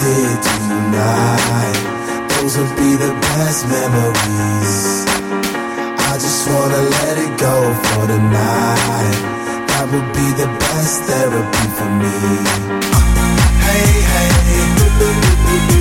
did 0.00 0.42
tonight. 0.42 1.78
Those 2.30 2.58
will 2.58 2.74
be 2.76 2.90
the 2.96 3.12
best 3.26 3.66
memories. 3.68 4.74
I 6.10 6.14
just 6.24 6.48
wanna 6.48 6.82
let 6.96 7.14
it 7.18 7.32
go 7.38 7.56
for 7.86 8.02
the 8.12 8.18
night. 8.18 9.18
That 9.68 9.84
would 9.92 10.10
be 10.18 10.28
the 10.42 10.48
best 10.64 11.02
therapy 11.08 11.66
for 11.76 11.90
me. 12.02 12.14
Hey, 13.66 14.02
hey. 14.12 15.75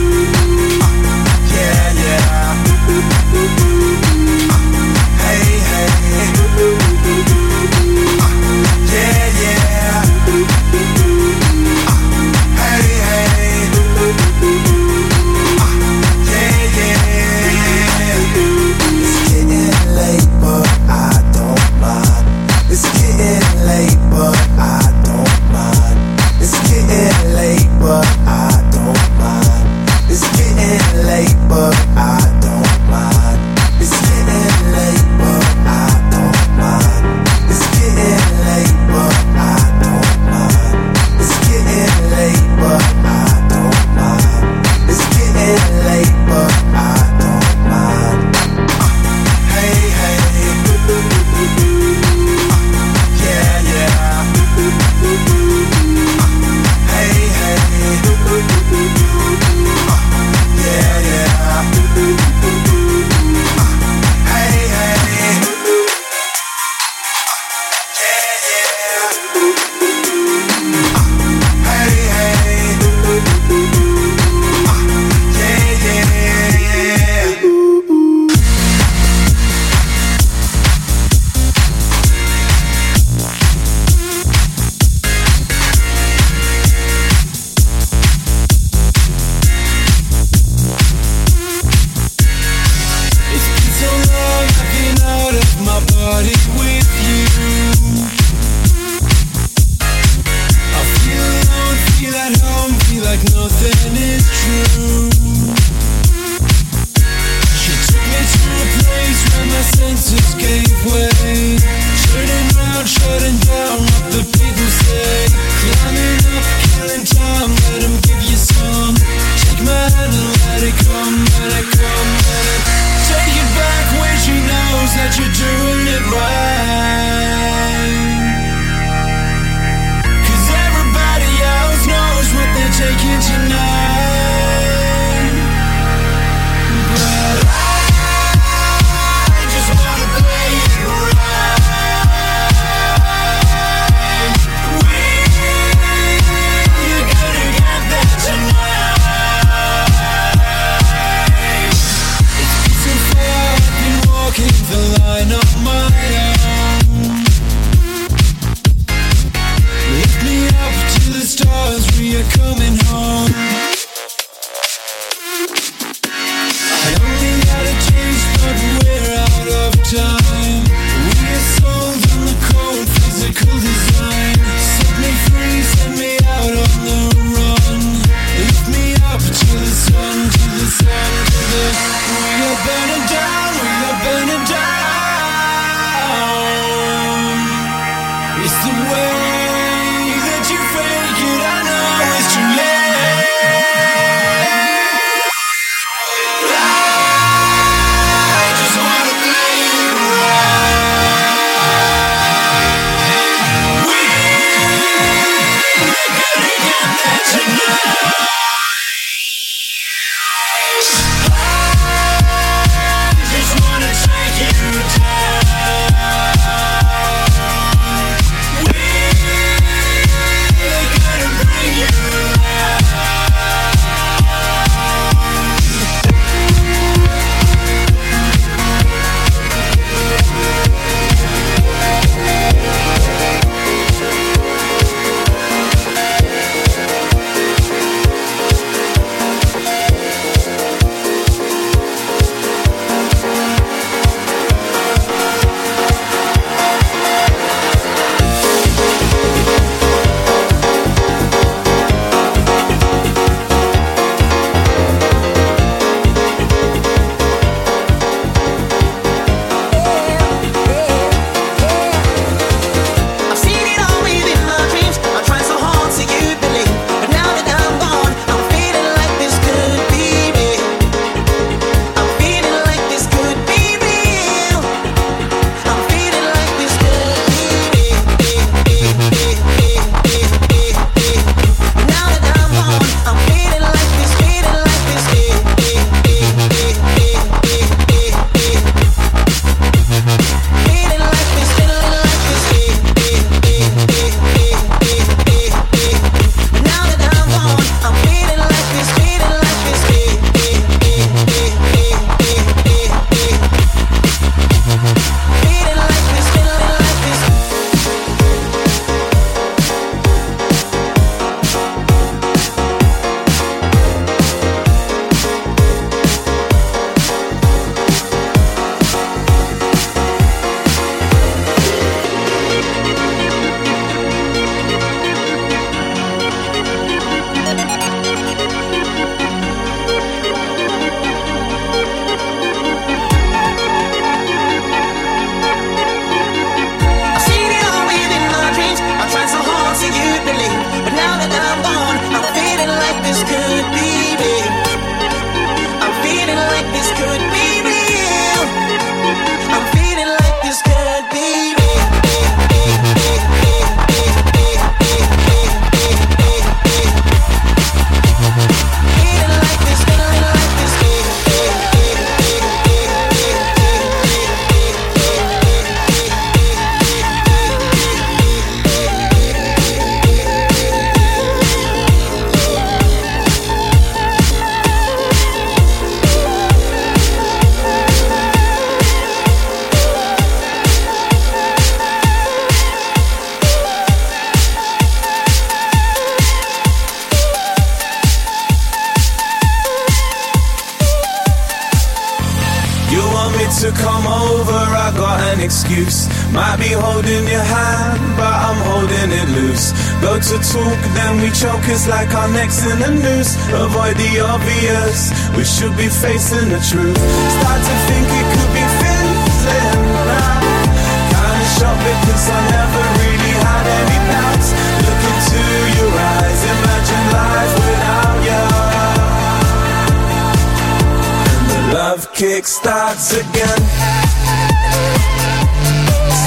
Kick 422.15 422.47
starts 422.47 423.11
again. 423.11 423.59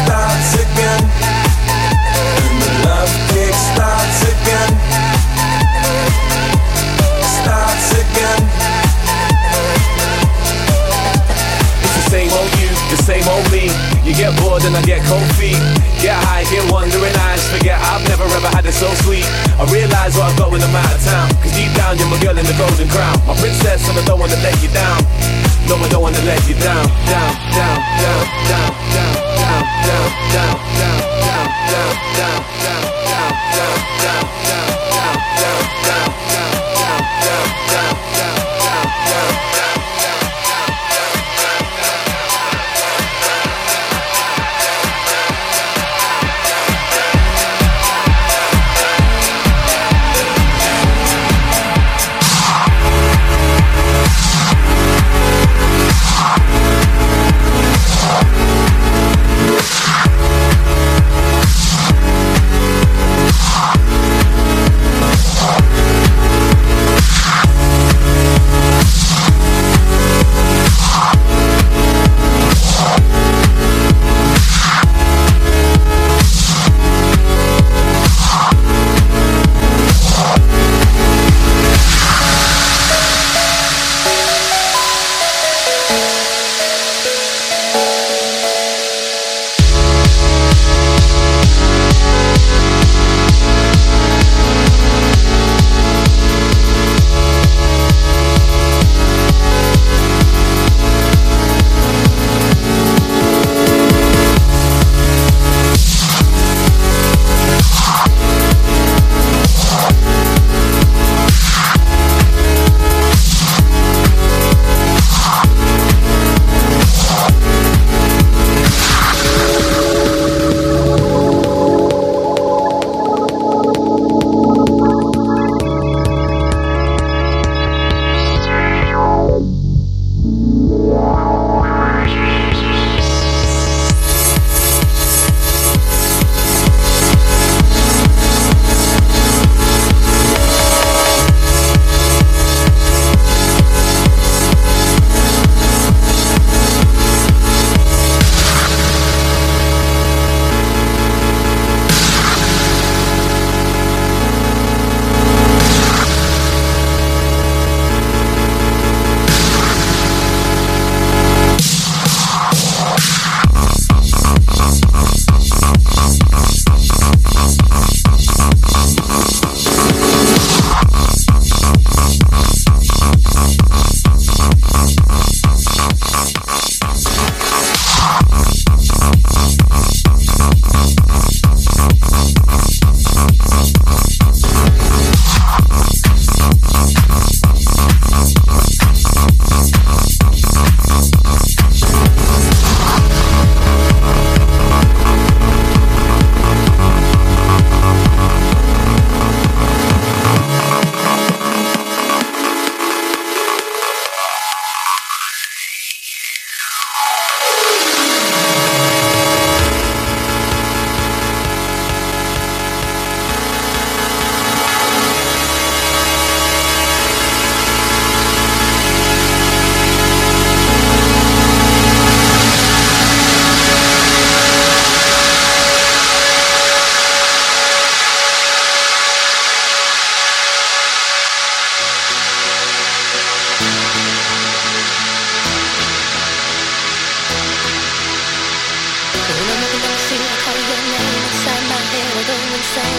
Starts 0.05 0.53
again. 0.61 1.03
And 2.45 2.57
the 2.61 2.71
love 2.85 3.13
kick 3.33 3.55
starts 3.57 4.21
again. 4.29 4.71
Starts 7.25 7.89
again. 8.05 8.41
It's 11.81 11.97
the 11.97 12.07
same 12.13 12.31
old 12.37 12.53
you, 12.61 12.69
the 12.93 13.01
same 13.09 13.25
old 13.25 13.49
me. 13.49 13.73
You 14.05 14.13
get 14.13 14.37
bored 14.45 14.65
and 14.69 14.77
I 14.77 14.83
get 14.85 15.01
cold 15.09 15.25
feet. 15.41 15.57
Get 16.05 16.21
high, 16.21 16.45
get 16.53 16.71
wandering 16.71 17.17
eyes. 17.33 17.49
Forget 17.49 17.81
I've 17.81 18.05
never 18.13 18.29
ever 18.37 18.53
had 18.53 18.67
it 18.67 18.77
so 18.77 18.93
sweet. 19.09 19.25
I 19.57 19.65
realize 19.73 20.13
what 20.21 20.29
I've 20.29 20.37
got 20.37 20.51
when 20.53 20.61
I'm 20.61 20.77
out 20.77 20.93
of 20.93 21.01
town. 21.01 21.33
Cause 21.41 21.57
deep 21.57 21.73
down 21.73 21.97
you're 21.97 22.13
my 22.13 22.21
girl 22.21 22.37
in 22.37 22.45
the 22.45 22.57
golden 22.61 22.93
crown. 22.93 23.17
My 23.25 23.33
princess 23.41 23.89
and 23.89 23.97
I 23.97 24.05
don't 24.05 24.21
wanna 24.21 24.37
let 24.45 24.53
you 24.61 24.69
down. 24.69 25.38
No, 25.69 25.77
I 25.77 25.89
don't 25.91 26.01
wanna 26.01 26.19
let 26.23 26.49
you 26.49 26.55
down, 26.55 26.87
down, 27.05 27.35
down, 27.53 27.79
down, 28.01 28.25
down, 28.49 28.73
down, 28.95 29.15
down, 29.37 29.65
down, 29.85 30.09
down, 30.33 30.68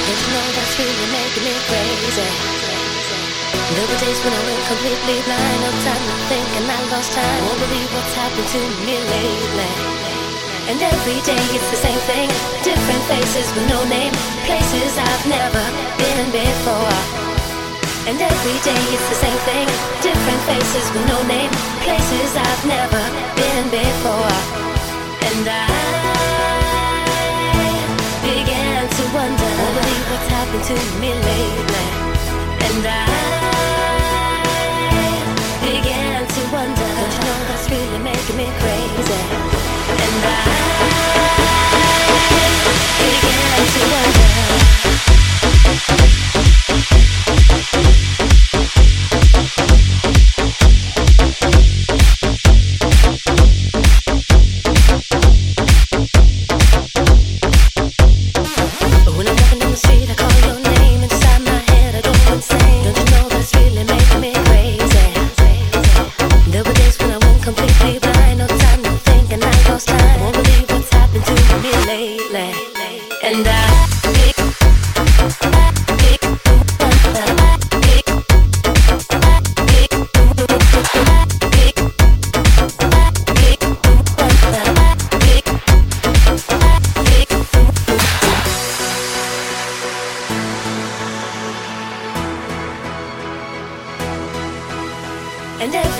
There's 0.09 0.25
know 0.33 0.47
that's 0.57 0.73
really 0.81 1.07
making 1.13 1.45
me 1.45 1.53
crazy. 1.69 2.29
There 3.77 3.85
were 3.85 3.99
days 4.01 4.17
when 4.25 4.33
I 4.33 4.41
went 4.41 4.63
completely 4.65 5.21
blind, 5.21 5.59
no 5.61 5.69
time 5.85 6.01
to 6.01 6.15
think, 6.25 6.49
and 6.57 6.65
I 6.65 6.81
lost 6.89 7.13
time. 7.13 7.41
Won't 7.45 7.61
believe 7.61 7.89
what's 7.93 8.15
happened 8.17 8.49
to 8.57 8.61
me 8.89 8.97
lately. 8.97 9.69
And 10.65 10.81
every 10.81 11.21
day 11.29 11.37
it's 11.53 11.69
the 11.69 11.77
same 11.85 12.01
thing, 12.09 12.25
different 12.65 13.03
faces 13.05 13.53
with 13.53 13.69
no 13.69 13.85
name, 13.85 14.09
places 14.49 14.97
I've 14.97 15.25
never 15.29 15.61
been 16.01 16.25
before. 16.33 16.97
And 18.09 18.17
every 18.17 18.57
day 18.65 18.81
it's 18.89 19.07
the 19.13 19.19
same 19.21 19.41
thing, 19.45 19.69
different 20.01 20.41
faces 20.49 20.89
with 20.89 21.05
no 21.05 21.21
name, 21.29 21.53
places 21.85 22.33
I've 22.33 22.65
never 22.65 23.03
been 23.37 23.65
before. 23.69 24.33
And 25.21 25.45
I. 25.53 26.38
what's 30.19 30.31
happened 30.31 30.63
to 30.63 30.73
me 30.99 31.13
lately. 31.13 31.87
And 32.67 32.85
I 32.85 33.05
began 35.63 36.27
to 36.27 36.41
wonder, 36.51 36.87
don't 36.97 37.13
you 37.15 37.21
know 37.25 37.39
that's 37.47 37.69
really 37.69 37.99
making 37.99 38.37
me 38.37 38.47
crazy. 38.59 39.21
And 40.03 40.25
I. 40.25 40.98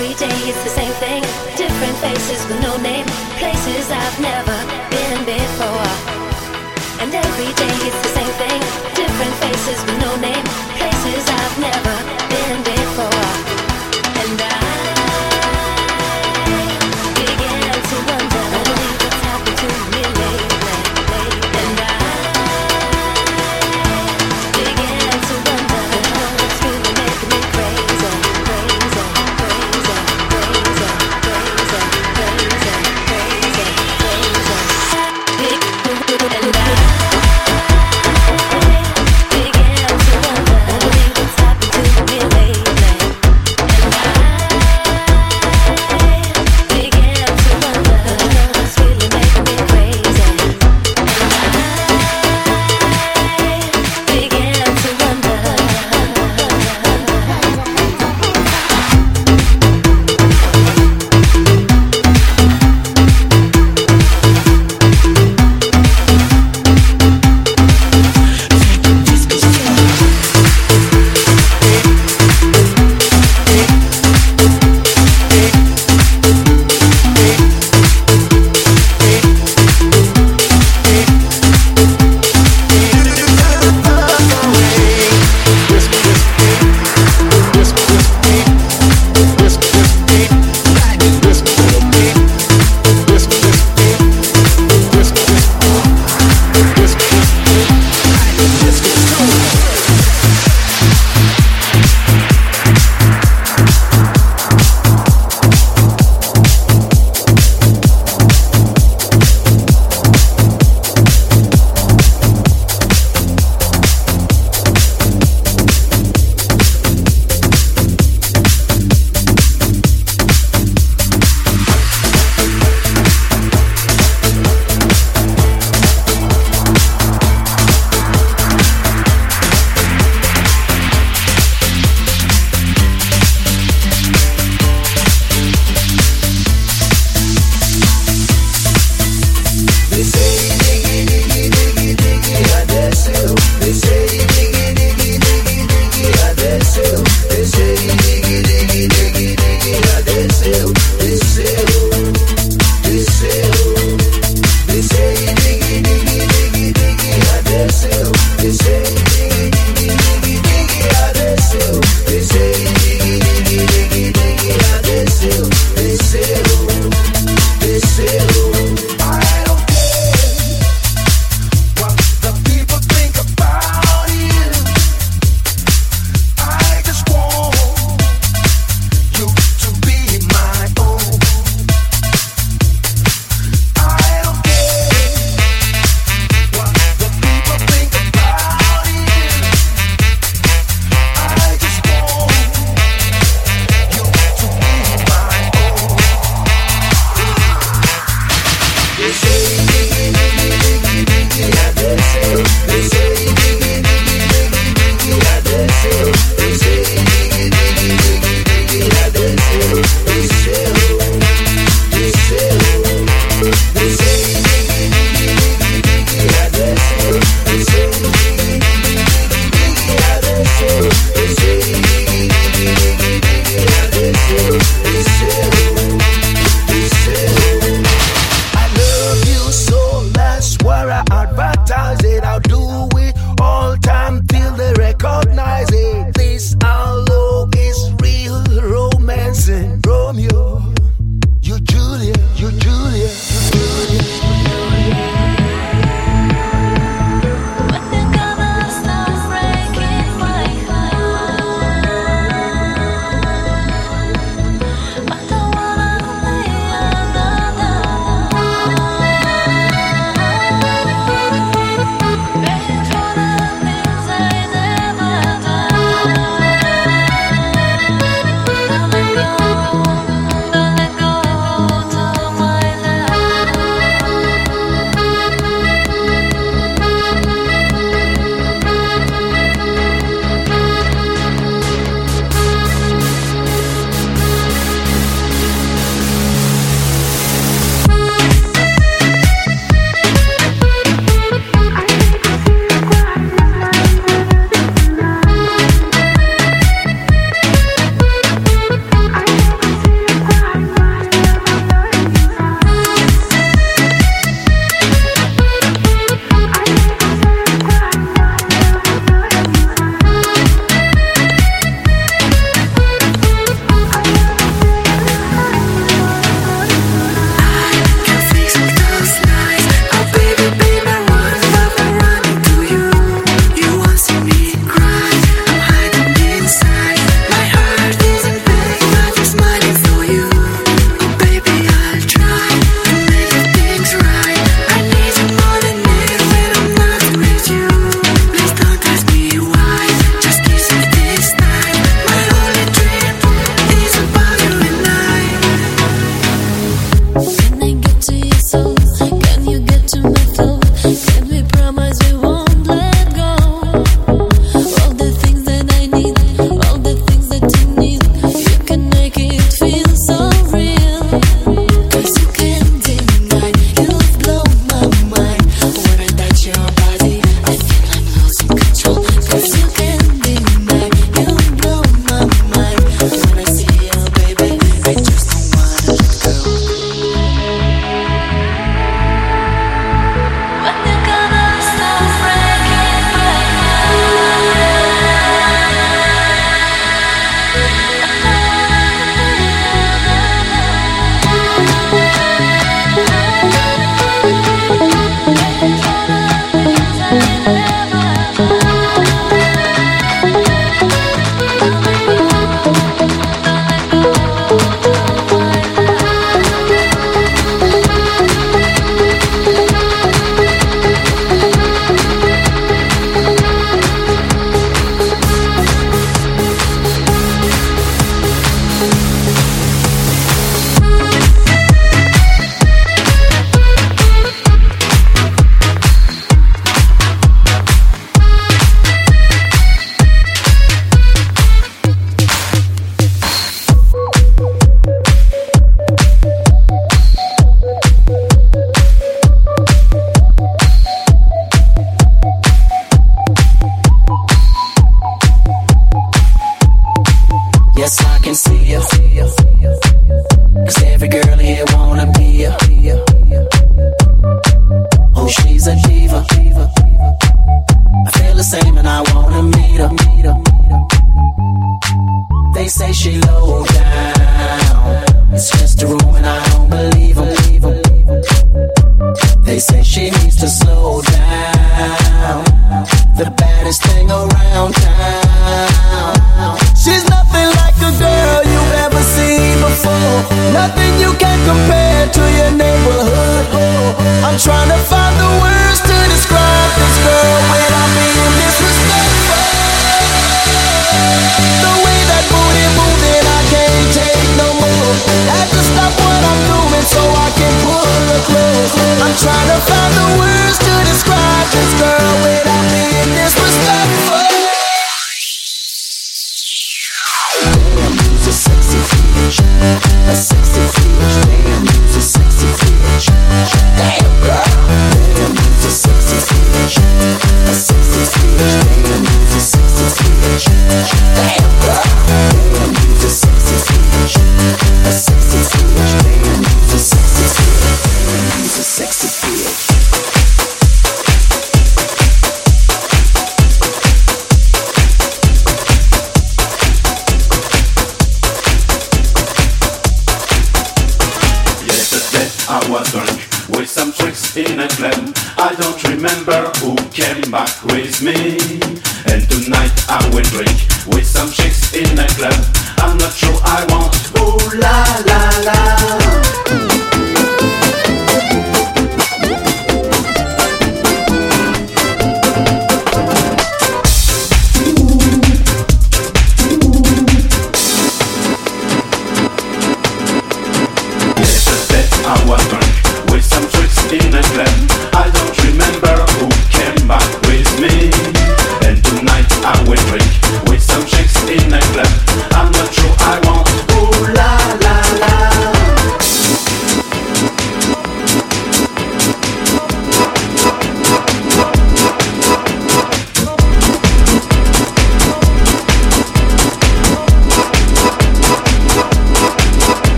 Every 0.00 0.14
day 0.14 0.32
it's 0.48 0.64
the 0.64 0.70
same 0.70 0.92
thing. 0.92 1.20
Different 1.60 1.94
faces 1.98 2.40
with 2.48 2.62
no 2.62 2.74
name. 2.78 3.04
Places 3.36 3.90
I've 3.92 4.18
never 4.18 4.56
been 4.88 5.20
before. 5.28 5.92
And 7.04 7.12
every 7.12 7.52
day 7.52 7.74
it's 7.84 8.00
the 8.00 8.12
same 8.16 8.32
thing. 8.40 8.60
Different 8.96 9.34
faces 9.44 9.84
with 9.84 10.00
no 10.00 10.16
name. 10.16 10.44
Places 10.80 11.28
I've 11.28 11.56
never 11.60 11.89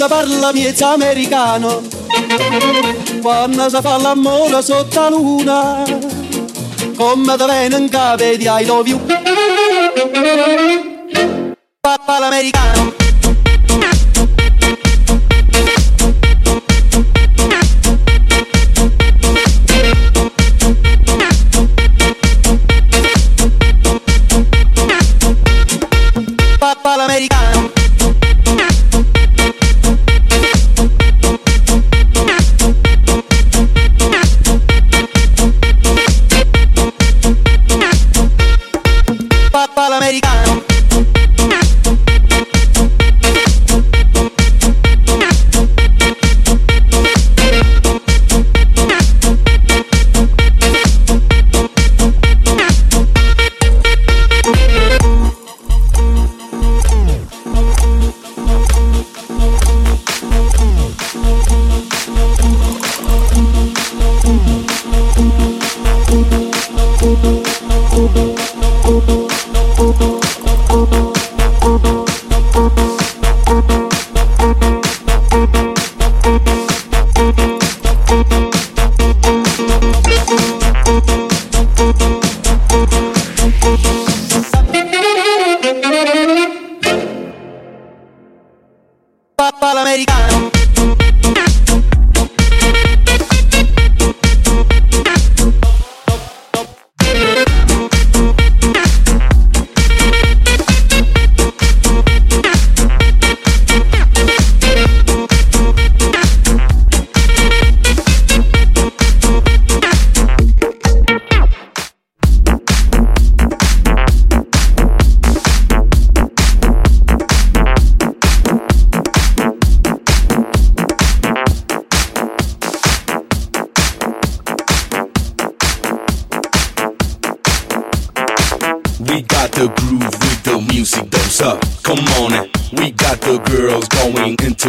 quando 0.00 0.08
parla 0.08 0.52
miez 0.52 0.80
americano, 0.80 1.82
quando 3.20 3.68
si 3.68 3.78
fa 3.82 3.98
l'amore 3.98 4.62
sotto 4.62 4.98
la 4.98 5.08
luna, 5.10 5.82
come 6.96 7.36
te 7.36 7.44
viene 7.44 7.76
in 7.76 7.88
capo 7.90 8.24
di 8.24 8.48
I 8.48 8.64
love. 8.64 8.98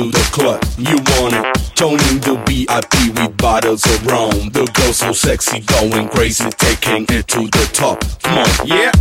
Into 0.01 0.17
the 0.17 0.23
club. 0.31 0.63
You 0.77 0.95
want 1.13 1.33
it? 1.33 1.75
Joining 1.75 2.19
the 2.21 2.35
VIP 2.45 3.17
with 3.17 3.37
bottles 3.37 3.85
of 3.85 4.05
rum. 4.05 4.49
The 4.49 4.69
girls 4.73 4.97
so 4.97 5.11
sexy, 5.11 5.59
going 5.61 6.09
crazy, 6.09 6.49
taking 6.51 7.05
it 7.09 7.27
to 7.27 7.41
the 7.47 7.69
top. 7.73 8.01
Come 8.21 8.37
on, 8.39 8.67
yeah. 8.67 8.91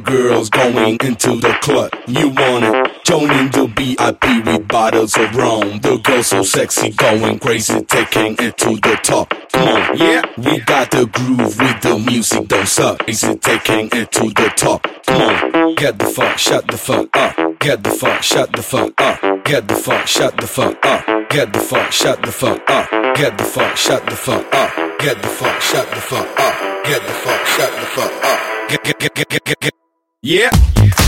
Girls 0.00 0.50
going 0.50 0.98
into 1.02 1.36
the 1.36 1.56
club. 1.62 1.90
You 2.06 2.28
want 2.30 2.64
it? 2.64 3.04
Joining 3.04 3.50
the 3.50 3.66
VIP 3.66 4.44
with 4.44 4.68
bottles 4.68 5.16
of 5.16 5.34
rum. 5.34 5.80
The 5.80 5.98
girls 5.98 6.28
so 6.28 6.42
sexy, 6.42 6.90
going 6.90 7.38
crazy, 7.38 7.80
taking 7.82 8.36
it 8.38 8.56
to 8.58 8.76
the 8.76 8.98
top. 9.02 9.32
Come 9.52 9.68
on, 9.68 9.96
yeah. 9.96 10.22
We 10.36 10.60
got 10.60 10.90
the 10.90 11.06
groove 11.06 11.58
with 11.58 11.80
the 11.82 11.98
music, 11.98 12.48
don't 12.48 12.68
suck. 12.68 13.08
Is 13.08 13.24
it 13.24 13.42
taking 13.42 13.88
it 13.92 14.12
to 14.12 14.24
the 14.28 14.52
top? 14.56 14.86
Come 15.06 15.22
on, 15.22 15.74
get 15.76 15.98
the 15.98 16.06
fuck, 16.06 16.38
shut 16.38 16.66
the 16.68 16.76
fuck 16.76 17.08
up. 17.16 17.58
Get 17.60 17.82
the 17.82 17.90
fuck, 17.90 18.22
shut 18.22 18.52
the 18.52 18.62
fuck 18.62 19.00
up. 19.00 19.35
Get 19.46 19.68
the 19.68 19.76
fuck, 19.76 20.08
shut 20.08 20.36
the 20.38 20.46
fuck 20.48 20.84
up. 20.84 21.30
Get 21.30 21.52
the 21.52 21.60
fuck, 21.60 21.92
shut 21.92 22.20
the 22.20 22.32
fuck 22.32 22.68
up. 22.68 22.90
Get 23.14 23.38
the 23.38 23.44
fuck, 23.44 23.76
shut 23.76 24.04
the 24.06 24.16
fuck 24.16 24.44
up. 24.52 24.98
Get 24.98 25.22
the 25.22 25.28
fuck, 25.28 25.60
shut 25.60 25.88
the 25.90 26.00
fuck 26.00 26.40
up. 26.40 26.84
Get 26.84 27.00
the 27.06 27.12
fuck, 27.12 27.46
shut 27.46 27.70
the 27.70 27.86
fuck 27.86 28.24
up. 28.24 28.68
Get, 28.68 28.82
get, 28.82 28.98
get, 28.98 29.28
get, 29.28 29.44
get, 29.44 29.60
get. 29.60 29.72
Yeah. 30.20 31.05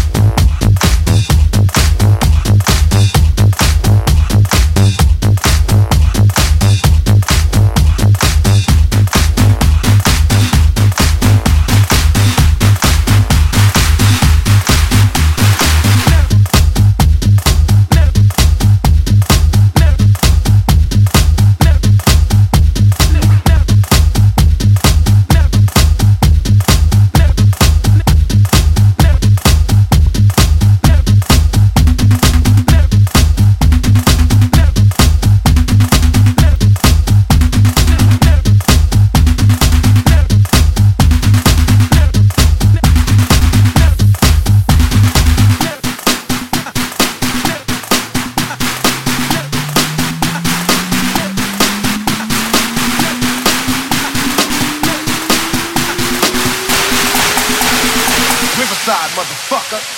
か？ 59.68 59.97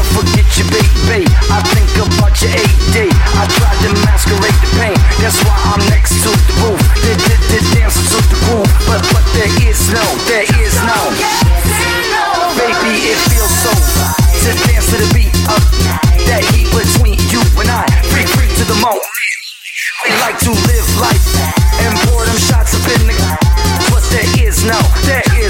forget 0.15 0.47
your 0.57 0.67
baby. 0.71 1.27
I 1.51 1.59
think 1.71 1.91
about 1.95 2.35
your 2.41 2.51
AD. 2.51 2.97
I 3.37 3.43
tried 3.47 3.79
to 3.83 3.89
masquerade 4.03 4.59
the 4.59 4.69
pain. 4.79 4.97
That's 5.19 5.39
why 5.43 5.55
I'm 5.71 5.83
next 5.91 6.19
to 6.23 6.31
the 6.31 6.55
roof. 6.63 6.81
They 7.03 7.15
did 7.15 7.41
the 7.51 7.59
dance 7.75 7.97
to 8.11 8.19
the 8.19 8.37
groove, 8.47 8.71
but 8.87 9.01
but 9.11 9.25
there 9.35 9.51
is 9.63 9.79
no, 9.91 10.03
there 10.27 10.47
is 10.59 10.75
no. 10.83 10.99
Baby, 12.57 13.15
it 13.15 13.19
feels 13.31 13.53
so 13.63 13.71
to 13.71 14.51
dance 14.67 14.89
to 14.91 14.97
the 14.97 15.09
beat 15.13 15.33
of 15.47 15.61
that 16.27 16.43
heat 16.51 16.67
between 16.73 17.17
you 17.31 17.41
and 17.61 17.69
I. 17.69 17.85
Freak, 18.11 18.27
freak 18.35 18.51
to 18.59 18.65
the 18.65 18.77
moment. 18.81 19.05
We 20.03 20.09
like 20.19 20.39
to 20.43 20.51
live 20.51 20.87
life 20.97 21.25
and 21.85 21.93
pour 22.09 22.25
them 22.25 22.37
shots 22.37 22.73
up 22.73 22.85
in 22.99 23.07
the. 23.07 23.15
But 23.93 24.03
there 24.09 24.47
is 24.47 24.65
no, 24.65 24.79
there 25.05 25.23
is. 25.37 25.40